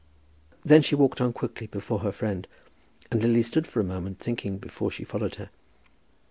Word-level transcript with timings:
Then 0.65 0.81
she 0.81 0.95
walked 0.95 1.21
on 1.21 1.31
quickly 1.31 1.67
before 1.67 1.99
her 1.99 2.11
friend, 2.11 2.47
and 3.11 3.21
Lily 3.21 3.43
stood 3.43 3.67
for 3.67 3.79
a 3.79 3.83
moment 3.83 4.17
thinking 4.17 4.57
before 4.57 4.89
she 4.89 5.03
followed 5.03 5.35
her. 5.35 5.51